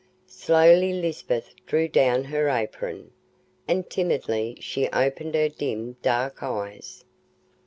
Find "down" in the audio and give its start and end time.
1.87-2.23